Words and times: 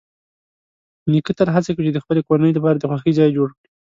نیکه 1.11 1.31
تل 1.37 1.47
هڅه 1.55 1.71
کوي 1.75 1.83
چې 1.87 1.93
د 1.95 1.99
خپل 2.03 2.17
کورنۍ 2.27 2.51
لپاره 2.55 2.77
د 2.79 2.83
خوښۍ 2.89 3.11
ځای 3.19 3.29
جوړ 3.37 3.49
کړي. 3.57 3.69